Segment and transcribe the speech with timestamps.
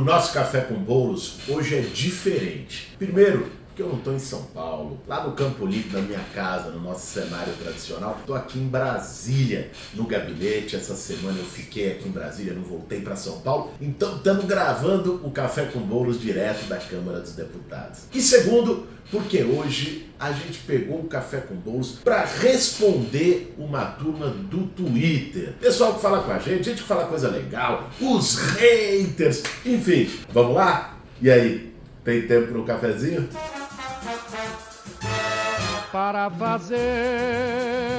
[0.00, 2.90] O nosso café com bolos hoje é diferente.
[2.98, 6.70] Primeiro, porque eu não estou em São Paulo, lá no Campo Limpo, na minha casa,
[6.70, 8.16] no nosso cenário tradicional.
[8.20, 10.76] Estou aqui em Brasília, no gabinete.
[10.76, 13.72] Essa semana eu fiquei aqui em Brasília, não voltei para São Paulo.
[13.80, 18.00] Então estamos gravando o Café com Bolos direto da Câmara dos Deputados.
[18.12, 24.28] E segundo, porque hoje a gente pegou o Café com Bolos para responder uma turma
[24.28, 25.54] do Twitter.
[25.60, 30.10] Pessoal que fala com a gente, gente que fala coisa legal, os haters, enfim.
[30.32, 30.98] Vamos lá?
[31.22, 31.72] E aí,
[32.04, 33.28] tem tempo para um cafezinho?
[35.92, 36.78] Para fazer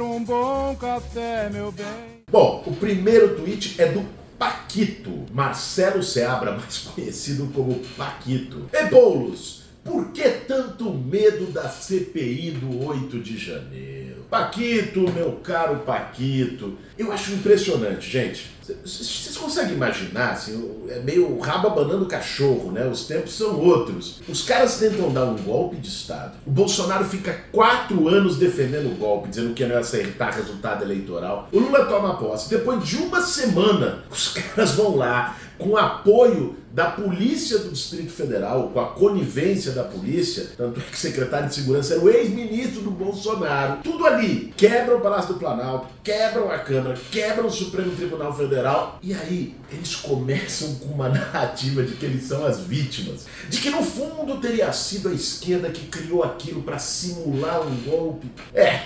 [0.00, 2.24] um bom café, meu bem.
[2.30, 4.04] Bom, o primeiro tweet é do
[4.38, 8.68] Paquito, Marcelo Seabra, mais conhecido como Paquito.
[8.72, 14.24] E Boulos, por que tanto medo da CPI do 8 de janeiro?
[14.28, 18.55] Paquito, meu caro Paquito, eu acho impressionante, gente.
[18.84, 22.86] Vocês conseguem imaginar, assim, é meio rabo abanando cachorro, né?
[22.86, 24.20] Os tempos são outros.
[24.28, 26.34] Os caras tentam dar um golpe de Estado.
[26.46, 31.48] O Bolsonaro fica quatro anos defendendo o golpe, dizendo que não ia acertar resultado eleitoral.
[31.52, 32.50] O Lula toma posse.
[32.50, 38.68] Depois de uma semana, os caras vão lá, com apoio da Polícia do Distrito Federal,
[38.68, 42.82] com a conivência da polícia, tanto é que o secretário de Segurança era o ex-ministro
[42.82, 43.78] do Bolsonaro.
[43.82, 44.52] Tudo ali.
[44.54, 48.55] Quebram o Palácio do Planalto, quebram a Câmara, quebram o Supremo Tribunal Federal.
[49.02, 53.26] E aí, eles começam com uma narrativa de que eles são as vítimas.
[53.48, 58.30] De que no fundo teria sido a esquerda que criou aquilo para simular um golpe.
[58.54, 58.82] É,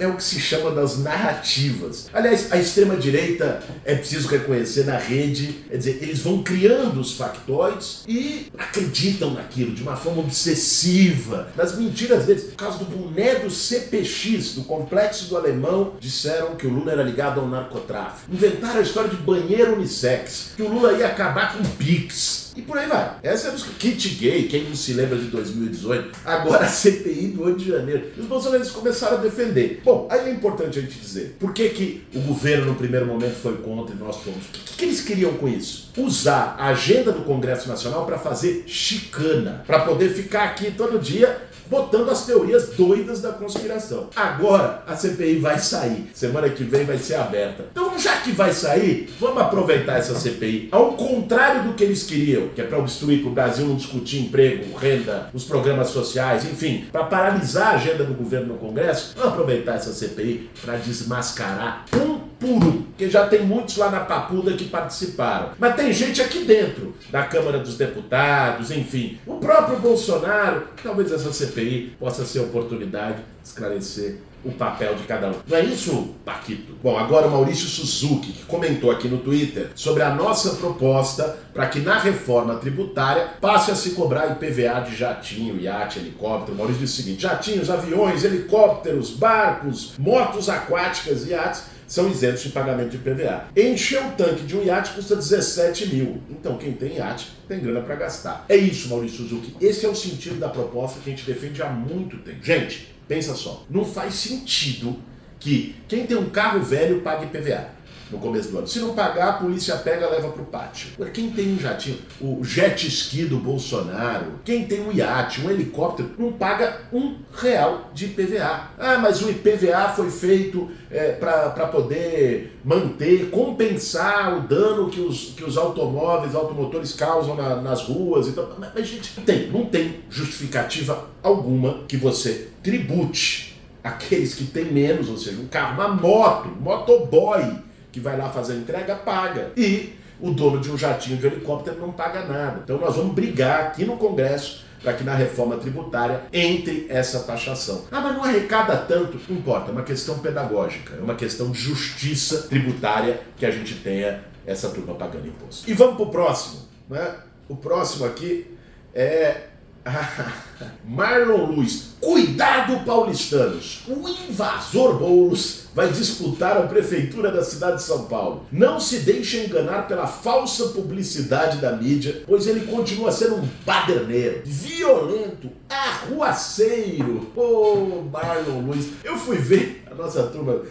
[0.00, 2.08] é o que se chama das narrativas.
[2.12, 8.02] Aliás, a extrema-direita, é preciso reconhecer na rede, é dizer, eles vão criando os factoides
[8.08, 12.44] e acreditam naquilo de uma forma obsessiva, nas mentiras deles.
[12.44, 17.02] Por causa do boné do CPX, do Complexo do Alemão, disseram que o Lula era
[17.02, 18.32] ligado ao narcotráfico.
[18.32, 22.49] Inventaram a história de banheiro unissex, que o Lula ia acabar com o Pix.
[22.56, 23.16] E por aí vai.
[23.22, 26.18] Essa é a kit gay, quem não se lembra de 2018.
[26.24, 28.04] Agora a CPI do 8 de janeiro.
[28.16, 29.80] E os bolsonaristas começaram a defender.
[29.84, 31.36] Bom, aí é importante a gente dizer.
[31.38, 34.44] Por que, que o governo no primeiro momento foi contra e nós fomos?
[34.46, 35.90] O que, que eles queriam com isso?
[35.96, 39.62] Usar a agenda do Congresso Nacional para fazer chicana.
[39.66, 44.08] Para poder ficar aqui todo dia botando as teorias doidas da conspiração.
[44.16, 47.66] Agora a CPI vai sair, semana que vem vai ser aberta.
[47.70, 50.68] Então, já que vai sair, vamos aproveitar essa CPI.
[50.72, 54.20] Ao contrário do que eles queriam, que é para obstruir para o Brasil não discutir
[54.20, 59.32] emprego, renda, os programas sociais, enfim, para paralisar a agenda do governo no Congresso, vamos
[59.32, 64.66] aproveitar essa CPI para desmascarar um puro, porque já tem muitos lá na Papuda que
[64.66, 65.52] participaram.
[65.58, 69.18] Mas tem gente aqui dentro, da Câmara dos Deputados, enfim.
[69.26, 75.28] O próprio Bolsonaro, talvez essa CPI possa ser oportunidade de esclarecer o papel de cada
[75.28, 75.34] um.
[75.48, 76.74] Não é isso, Paquito?
[76.82, 81.66] Bom, agora o Maurício Suzuki, que comentou aqui no Twitter sobre a nossa proposta para
[81.66, 86.52] que na reforma tributária passe a se cobrar IPVA de jatinho, iate, helicóptero.
[86.52, 92.50] O Maurício disse o seguinte: jatinhos, aviões, helicópteros, barcos, motos aquáticas iates são isentos de
[92.50, 93.48] pagamento de PVA.
[93.56, 96.22] Encher o tanque de um iate custa 17 mil.
[96.30, 98.44] Então, quem tem iate tem grana para gastar.
[98.48, 99.56] É isso, Maurício Suzuki.
[99.60, 102.38] Esse é o sentido da proposta que a gente defende há muito tempo.
[102.44, 103.66] Gente, pensa só.
[103.68, 105.00] Não faz sentido
[105.40, 107.79] que quem tem um carro velho pague PVA
[108.10, 108.66] no começo do ano.
[108.66, 110.88] Se não pagar, a polícia pega leva para o pátio.
[111.12, 116.10] Quem tem um jatinho, o jet ski do Bolsonaro, quem tem um iate, um helicóptero,
[116.18, 118.70] não paga um real de IPVA.
[118.78, 125.34] Ah, mas o IPVA foi feito é, para poder manter, compensar o dano que os,
[125.36, 128.28] que os automóveis, automotores causam na, nas ruas.
[128.28, 133.50] Então, mas, mas, gente, não tem, não tem justificativa alguma que você tribute
[133.82, 138.30] aqueles que têm menos, ou seja, um carro, uma moto, um motoboy que vai lá
[138.30, 139.52] fazer a entrega paga.
[139.56, 142.60] E o dono de um jatinho de helicóptero não paga nada.
[142.62, 147.84] Então nós vamos brigar aqui no Congresso para que na reforma tributária entre essa taxação.
[147.90, 149.20] Ah, mas não arrecada tanto.
[149.28, 153.74] Não importa, é uma questão pedagógica, é uma questão de justiça tributária que a gente
[153.76, 155.70] tenha essa turma pagando imposto.
[155.70, 156.62] E vamos para o próximo.
[156.88, 157.14] Né?
[157.48, 158.56] O próximo aqui
[158.94, 159.49] é
[160.84, 161.90] Marlon Luiz.
[162.00, 163.82] Cuidado, paulistanos!
[163.86, 168.46] O invasor Boulos vai disputar a prefeitura da cidade de São Paulo.
[168.50, 174.42] Não se deixe enganar pela falsa publicidade da mídia, pois ele continua sendo um baderneiro,
[174.44, 177.30] violento, arruaceiro.
[177.36, 180.62] Ô, oh, Marlon Luiz, eu fui ver a nossa turma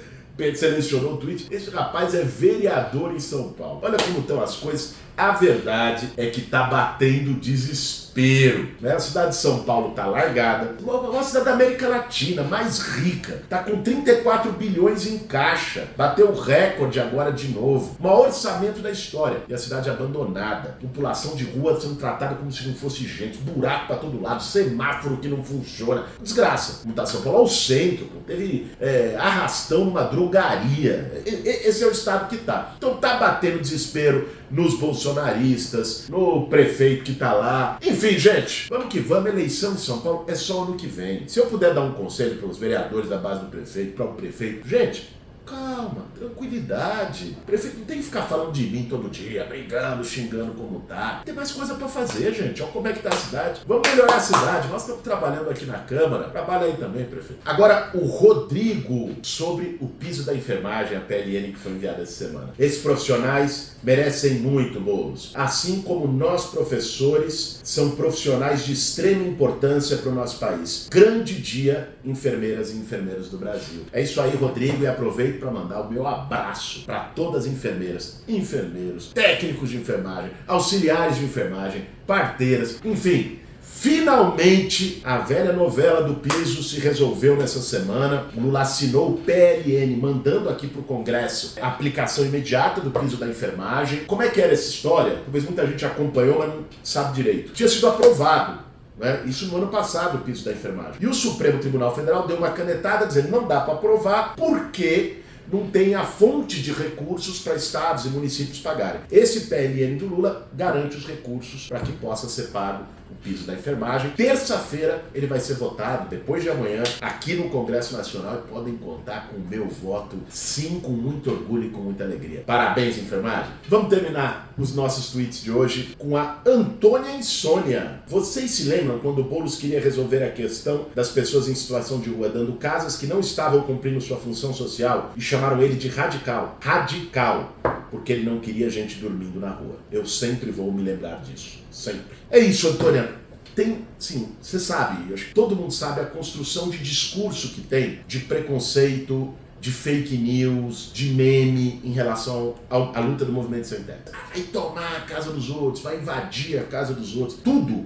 [0.56, 1.47] selecionou o tweet.
[1.51, 3.81] Esse rapaz é vereador em São Paulo.
[3.83, 4.95] Olha como estão as coisas.
[5.19, 8.69] A verdade é que tá batendo desespero.
[8.80, 8.94] Né?
[8.94, 10.77] A cidade de São Paulo tá largada.
[10.81, 13.44] Uma cidade da América Latina mais rica.
[13.50, 15.89] Tá com 34 bilhões em caixa.
[15.98, 17.98] Bateu o recorde agora de novo.
[18.00, 19.42] Maior orçamento da história.
[19.50, 20.77] E a cidade abandonada.
[20.80, 23.39] População de rua sendo tratada como se não fosse gente.
[23.39, 24.42] Buraco pra todo lado.
[24.42, 26.06] Semáforo que não funciona.
[26.24, 26.81] Desgraça.
[26.83, 28.07] Como tá São Paulo ao centro.
[28.25, 31.21] Teve é, arrastão numa drogaria.
[31.25, 32.75] Esse é o estado que tá.
[32.77, 37.78] Então tá batendo desespero nos bolsonaristas, no prefeito que tá lá.
[37.81, 39.30] Enfim, gente, vamos que vamos.
[39.30, 41.28] Eleição de São Paulo é só ano que vem.
[41.28, 44.13] Se eu puder dar um conselho para os vereadores da base do prefeito, para o
[44.13, 45.10] prefeito, gente,
[45.50, 47.36] Calma, tranquilidade.
[47.44, 51.24] Prefeito não tem que ficar falando de mim todo dia, brigando, xingando como tá.
[51.25, 52.62] Tem mais coisa para fazer, gente.
[52.62, 53.62] Olha como é que tá a cidade.
[53.66, 54.68] Vamos melhorar a cidade.
[54.68, 56.25] Nós estamos trabalhando aqui na Câmara.
[56.25, 57.42] Trabalha aí também, prefeito.
[57.44, 62.54] Agora, o Rodrigo sobre o piso da enfermagem, a PLN que foi enviada essa semana.
[62.60, 65.31] Esses profissionais merecem muito, Boulos.
[65.34, 70.88] Assim como nós, professores, são profissionais de extrema importância para o nosso país.
[70.92, 73.81] Grande dia, enfermeiras e enfermeiros do Brasil.
[73.92, 78.21] É isso aí, Rodrigo, e aproveito para mandar o meu abraço para todas as enfermeiras,
[78.27, 83.39] enfermeiros, técnicos de enfermagem, auxiliares de enfermagem, parteiras, enfim.
[83.62, 88.25] Finalmente, a velha novela do piso se resolveu nessa semana.
[88.36, 93.25] Lula assinou o PLN, mandando aqui para o Congresso a aplicação imediata do piso da
[93.25, 94.03] enfermagem.
[94.03, 95.21] Como é que era essa história?
[95.24, 97.53] Talvez muita gente acompanhou, mas não sabe direito.
[97.53, 98.69] Tinha sido aprovado
[99.00, 99.21] né?
[99.25, 100.95] Isso no ano passado, o piso da enfermagem.
[101.00, 105.19] E o Supremo Tribunal Federal deu uma canetada dizendo não dá para aprovar porque
[105.51, 109.01] não tem a fonte de recursos para estados e municípios pagarem.
[109.12, 113.54] Esse PLN do Lula garante os recursos para que possa ser pago o piso da
[113.54, 114.12] enfermagem.
[114.12, 119.28] Terça-feira ele vai ser votado, depois de amanhã, aqui no Congresso Nacional e podem contar
[119.28, 122.44] com o meu voto, sim, com muito orgulho e com muita alegria.
[122.45, 123.52] Parabéns, enfermagem!
[123.68, 128.01] Vamos terminar os nossos tweets de hoje com a Antônia Insônia.
[128.07, 132.09] Vocês se lembram quando o Boulos queria resolver a questão das pessoas em situação de
[132.09, 136.57] rua, dando casas que não estavam cumprindo sua função social e chamaram ele de radical?
[136.59, 137.56] Radical!
[137.89, 139.77] Porque ele não queria gente dormindo na rua.
[139.91, 141.59] Eu sempre vou me lembrar disso.
[141.71, 142.01] Sempre.
[142.29, 143.19] É isso, Antônia.
[143.56, 148.00] Tem, sim, você sabe, acho que todo mundo sabe a construção de discurso que tem
[148.07, 153.83] de preconceito, de fake news, de meme em relação ao, à luta do movimento sem
[153.83, 154.11] teto.
[154.33, 157.39] Vai tomar a casa dos outros, vai invadir a casa dos outros.
[157.44, 157.85] Tudo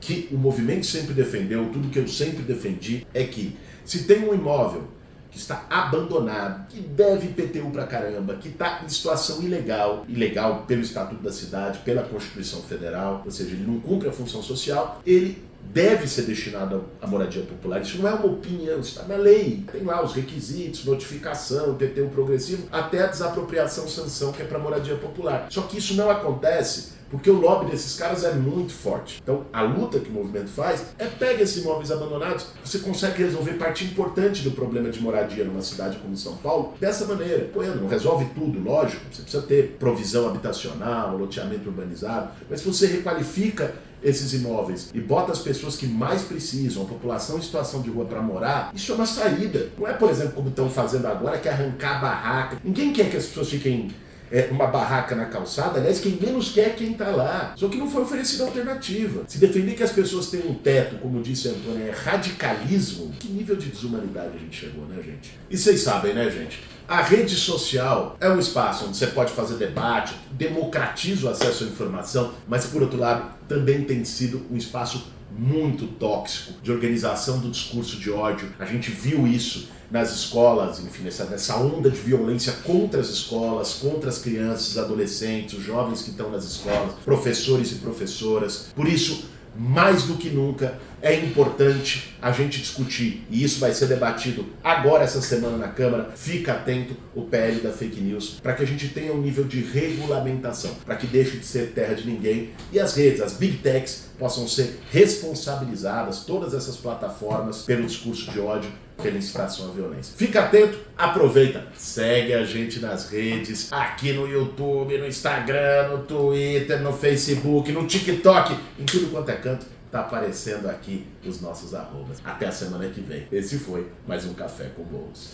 [0.00, 4.34] que o movimento sempre defendeu, tudo que eu sempre defendi é que se tem um
[4.34, 4.84] imóvel
[5.30, 10.80] que está abandonado, que deve IPTU pra caramba, que está em situação ilegal, ilegal pelo
[10.80, 15.42] Estatuto da Cidade, pela Constituição Federal, ou seja, ele não cumpre a função social, ele
[15.60, 17.80] deve ser destinado à moradia popular.
[17.80, 19.64] Isso não é uma opinião, isso está na lei.
[19.70, 24.96] Tem lá os requisitos, notificação, IPTU progressivo, até a desapropriação sanção, que é para moradia
[24.96, 25.46] popular.
[25.50, 29.20] Só que isso não acontece porque o lobby desses caras é muito forte.
[29.22, 33.54] Então, a luta que o movimento faz é pega esses imóveis abandonados, você consegue resolver
[33.54, 37.46] parte importante do problema de moradia numa cidade como São Paulo dessa maneira.
[37.46, 42.86] Pô, não resolve tudo, lógico, você precisa ter provisão habitacional, loteamento urbanizado, mas se você
[42.86, 47.90] requalifica esses imóveis e bota as pessoas que mais precisam, a população em situação de
[47.90, 49.70] rua para morar, isso é uma saída.
[49.78, 52.58] Não é, por exemplo, como estão fazendo agora, que é arrancar barraca.
[52.62, 53.90] Ninguém quer que as pessoas fiquem
[54.30, 57.54] é, uma barraca na calçada, aliás, quem menos quer é quem está lá.
[57.56, 59.24] Só que não foi oferecida alternativa.
[59.26, 63.28] Se defender que as pessoas têm um teto, como disse a Antônia, é radicalismo, que
[63.28, 65.38] nível de desumanidade a gente chegou, né, gente?
[65.50, 66.60] E vocês sabem, né, gente?
[66.88, 71.66] A rede social é um espaço onde você pode fazer debate, democratiza o acesso à
[71.66, 77.50] informação, mas por outro lado também tem sido um espaço muito tóxico de organização do
[77.50, 78.48] discurso de ódio.
[78.58, 83.74] A gente viu isso nas escolas, enfim, nessa, nessa onda de violência contra as escolas,
[83.74, 88.68] contra as crianças, adolescentes, os jovens que estão nas escolas, professores e professoras.
[88.74, 89.24] Por isso,
[89.58, 95.04] mais do que nunca, é importante a gente discutir, e isso vai ser debatido agora
[95.04, 96.10] essa semana na Câmara.
[96.14, 99.60] Fica atento o PL da fake news, para que a gente tenha um nível de
[99.60, 104.08] regulamentação, para que deixe de ser terra de ninguém e as redes, as big techs,
[104.18, 108.70] possam ser responsabilizadas, todas essas plataformas, pelo discurso de ódio
[109.02, 110.14] pela incitação à violência.
[110.16, 116.80] Fica atento, aproveita, segue a gente nas redes, aqui no YouTube, no Instagram, no Twitter,
[116.82, 122.18] no Facebook, no TikTok, em tudo quanto é canto, tá aparecendo aqui os nossos arrobas.
[122.24, 123.26] Até a semana que vem.
[123.32, 125.30] Esse foi mais um Café com Bolos.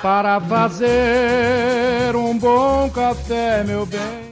[0.00, 4.23] Para fazer um bom café, meu bem.